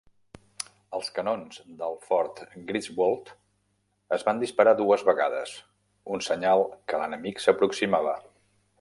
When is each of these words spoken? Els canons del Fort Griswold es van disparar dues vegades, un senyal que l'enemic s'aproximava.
Els 0.99 1.11
canons 1.17 1.59
del 1.81 1.97
Fort 2.05 2.41
Griswold 2.71 3.31
es 4.19 4.27
van 4.31 4.43
disparar 4.47 4.75
dues 4.83 5.07
vegades, 5.13 5.55
un 6.17 6.29
senyal 6.33 6.67
que 6.91 7.05
l'enemic 7.05 7.47
s'aproximava. 7.47 8.21